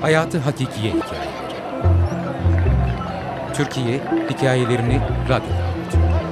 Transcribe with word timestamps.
Hayatı 0.00 0.38
Hakikiye 0.38 0.92
Hikayeleri 0.92 1.54
Türkiye 3.54 4.00
hikayelerini 4.30 5.00
radyoda 5.28 5.64
anlatıyor. 5.64 6.29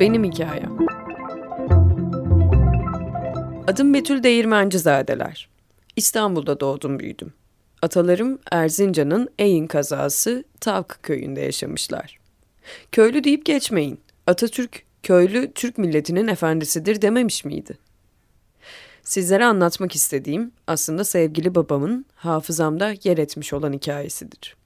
Benim 0.00 0.24
hikayem. 0.24 0.78
Adım 3.66 3.94
Betül 3.94 4.22
Değirmencizadeler. 4.22 5.48
İstanbul'da 5.96 6.60
doğdum 6.60 6.98
büyüdüm. 6.98 7.32
Atalarım 7.82 8.38
Erzincan'ın 8.52 9.28
Eyin 9.38 9.66
kazası 9.66 10.44
Tavkı 10.60 11.02
köyünde 11.02 11.40
yaşamışlar. 11.40 12.18
Köylü 12.92 13.24
deyip 13.24 13.44
geçmeyin. 13.44 14.00
Atatürk 14.26 14.82
köylü 15.02 15.52
Türk 15.52 15.78
milletinin 15.78 16.28
efendisidir 16.28 17.02
dememiş 17.02 17.44
miydi? 17.44 17.78
Sizlere 19.02 19.44
anlatmak 19.44 19.94
istediğim 19.94 20.52
aslında 20.66 21.04
sevgili 21.04 21.54
babamın 21.54 22.06
hafızamda 22.14 22.94
yer 23.04 23.18
etmiş 23.18 23.52
olan 23.52 23.72
hikayesidir. 23.72 24.56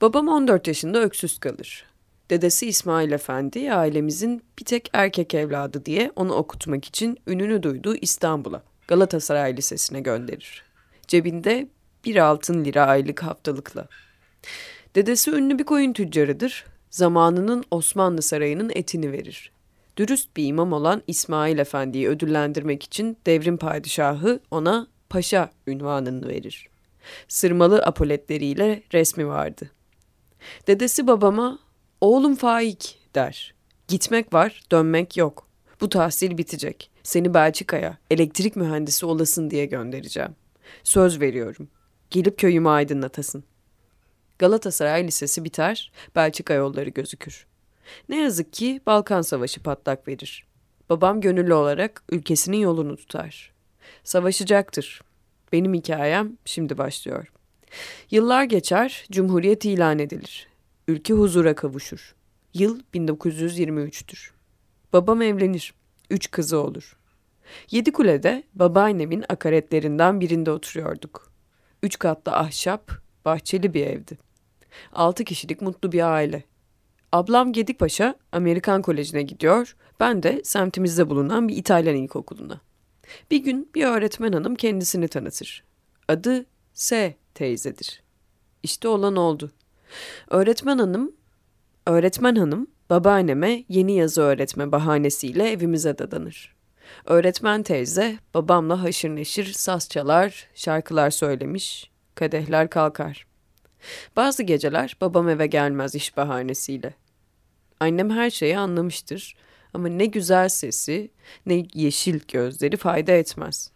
Babam 0.00 0.28
14 0.28 0.66
yaşında 0.66 1.02
öksüz 1.02 1.38
kalır. 1.38 1.89
Dedesi 2.30 2.66
İsmail 2.66 3.12
Efendi 3.12 3.72
ailemizin 3.72 4.42
bir 4.58 4.64
tek 4.64 4.90
erkek 4.92 5.34
evladı 5.34 5.84
diye 5.84 6.12
onu 6.16 6.32
okutmak 6.32 6.84
için 6.84 7.18
ününü 7.26 7.62
duyduğu 7.62 7.96
İstanbul'a 7.96 8.62
Galatasaray 8.88 9.56
Lisesi'ne 9.56 10.00
gönderir. 10.00 10.64
Cebinde 11.08 11.68
bir 12.04 12.16
altın 12.16 12.64
lira 12.64 12.86
aylık 12.86 13.22
haftalıkla. 13.22 13.88
Dedesi 14.94 15.30
ünlü 15.30 15.58
bir 15.58 15.64
koyun 15.64 15.92
tüccarıdır. 15.92 16.64
Zamanının 16.90 17.64
Osmanlı 17.70 18.22
Sarayı'nın 18.22 18.70
etini 18.74 19.12
verir. 19.12 19.52
Dürüst 19.96 20.36
bir 20.36 20.46
imam 20.46 20.72
olan 20.72 21.02
İsmail 21.06 21.58
Efendi'yi 21.58 22.08
ödüllendirmek 22.08 22.82
için 22.82 23.16
devrim 23.26 23.56
padişahı 23.56 24.40
ona 24.50 24.86
paşa 25.08 25.50
ünvanını 25.66 26.28
verir. 26.28 26.68
Sırmalı 27.28 27.82
apoletleriyle 27.82 28.82
resmi 28.92 29.26
vardı. 29.26 29.70
Dedesi 30.66 31.06
babama 31.06 31.58
Oğlum 32.00 32.36
Faik 32.36 32.98
der. 33.14 33.54
Gitmek 33.88 34.32
var, 34.32 34.62
dönmek 34.72 35.16
yok. 35.16 35.48
Bu 35.80 35.88
tahsil 35.88 36.38
bitecek. 36.38 36.90
Seni 37.02 37.34
Belçika'ya, 37.34 37.98
elektrik 38.10 38.56
mühendisi 38.56 39.06
olasın 39.06 39.50
diye 39.50 39.66
göndereceğim. 39.66 40.36
Söz 40.84 41.20
veriyorum. 41.20 41.68
Gelip 42.10 42.38
köyümü 42.38 42.68
aydınlatasın. 42.68 43.44
Galatasaray 44.38 45.06
Lisesi 45.06 45.44
biter, 45.44 45.92
Belçika 46.16 46.54
yolları 46.54 46.90
gözükür. 46.90 47.46
Ne 48.08 48.16
yazık 48.16 48.52
ki 48.52 48.80
Balkan 48.86 49.22
Savaşı 49.22 49.62
patlak 49.62 50.08
verir. 50.08 50.46
Babam 50.90 51.20
gönüllü 51.20 51.54
olarak 51.54 52.02
ülkesinin 52.10 52.56
yolunu 52.56 52.96
tutar. 52.96 53.52
Savaşacaktır. 54.04 55.02
Benim 55.52 55.74
hikayem 55.74 56.36
şimdi 56.44 56.78
başlıyor. 56.78 57.32
Yıllar 58.10 58.44
geçer, 58.44 59.04
Cumhuriyet 59.10 59.64
ilan 59.64 59.98
edilir. 59.98 60.49
Ülke 60.90 61.14
huzura 61.14 61.54
kavuşur. 61.54 62.14
Yıl 62.54 62.80
1923'tür. 62.94 64.30
Babam 64.92 65.22
evlenir. 65.22 65.74
Üç 66.10 66.30
kızı 66.30 66.58
olur. 66.58 66.96
Yedi 67.70 67.92
kulede 67.92 68.42
babaannemin 68.54 69.24
akaretlerinden 69.28 70.20
birinde 70.20 70.50
oturuyorduk. 70.50 71.32
Üç 71.82 71.98
katlı 71.98 72.32
ahşap, 72.32 72.90
bahçeli 73.24 73.74
bir 73.74 73.86
evdi. 73.86 74.18
Altı 74.92 75.24
kişilik 75.24 75.62
mutlu 75.62 75.92
bir 75.92 76.12
aile. 76.12 76.44
Ablam 77.12 77.52
Gedikpaşa 77.52 78.14
Amerikan 78.32 78.82
Koleji'ne 78.82 79.22
gidiyor, 79.22 79.76
ben 80.00 80.22
de 80.22 80.40
semtimizde 80.44 81.10
bulunan 81.10 81.48
bir 81.48 81.56
İtalyan 81.56 81.96
ilkokuluna. 81.96 82.60
Bir 83.30 83.38
gün 83.38 83.70
bir 83.74 83.84
öğretmen 83.84 84.32
hanım 84.32 84.54
kendisini 84.54 85.08
tanıtır. 85.08 85.64
Adı 86.08 86.46
S 86.72 87.14
teyzedir. 87.34 88.02
İşte 88.62 88.88
olan 88.88 89.16
oldu. 89.16 89.50
Öğretmen 90.30 90.78
hanım, 90.78 91.12
öğretmen 91.86 92.34
hanım 92.34 92.66
babaanneme 92.90 93.64
yeni 93.68 93.92
yazı 93.92 94.22
öğretme 94.22 94.72
bahanesiyle 94.72 95.50
evimize 95.50 95.98
dadanır. 95.98 96.54
Öğretmen 97.04 97.62
teyze 97.62 98.18
babamla 98.34 98.82
haşır 98.82 99.08
neşir 99.08 99.52
saz 99.52 99.88
çalar, 99.88 100.48
şarkılar 100.54 101.10
söylemiş, 101.10 101.90
kadehler 102.14 102.70
kalkar. 102.70 103.26
Bazı 104.16 104.42
geceler 104.42 104.96
babam 105.00 105.28
eve 105.28 105.46
gelmez 105.46 105.94
iş 105.94 106.16
bahanesiyle. 106.16 106.94
Annem 107.80 108.10
her 108.10 108.30
şeyi 108.30 108.58
anlamıştır 108.58 109.36
ama 109.74 109.88
ne 109.88 110.06
güzel 110.06 110.48
sesi 110.48 111.10
ne 111.46 111.66
yeşil 111.74 112.20
gözleri 112.28 112.76
fayda 112.76 113.12
etmez. 113.12 113.70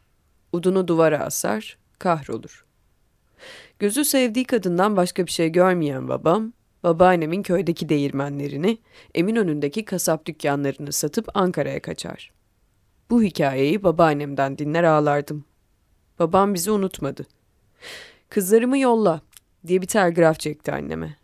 Udunu 0.52 0.88
duvara 0.88 1.18
asar, 1.18 1.78
kahrolur. 1.98 2.63
Gözü 3.78 4.04
sevdiği 4.04 4.44
kadından 4.44 4.96
başka 4.96 5.26
bir 5.26 5.30
şey 5.30 5.48
görmeyen 5.48 6.08
babam, 6.08 6.52
babaannemin 6.82 7.42
köydeki 7.42 7.88
değirmenlerini, 7.88 8.78
Eminönü'ndeki 9.14 9.84
kasap 9.84 10.26
dükkanlarını 10.26 10.92
satıp 10.92 11.28
Ankara'ya 11.34 11.82
kaçar. 11.82 12.32
Bu 13.10 13.22
hikayeyi 13.22 13.82
babaannemden 13.82 14.58
dinler 14.58 14.84
ağlardım. 14.84 15.44
Babam 16.18 16.54
bizi 16.54 16.70
unutmadı. 16.70 17.26
Kızlarımı 18.28 18.78
yolla 18.78 19.20
diye 19.66 19.82
bir 19.82 19.86
telgraf 19.86 20.40
çekti 20.40 20.72
anneme. 20.72 21.16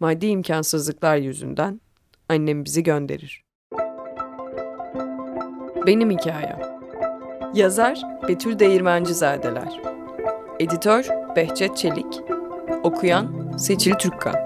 Maddi 0.00 0.26
imkansızlıklar 0.26 1.16
yüzünden 1.16 1.80
annem 2.28 2.64
bizi 2.64 2.82
gönderir. 2.82 3.44
Benim 5.86 6.10
hikayem. 6.10 6.60
Yazar 7.54 8.02
Betül 8.28 8.58
Değirmencizadeler. 8.58 9.80
Editör 10.60 11.25
Behçet 11.36 11.76
Çelik. 11.76 12.20
Okuyan 12.82 13.56
Seçil 13.58 13.94
Türkkan. 13.94 14.45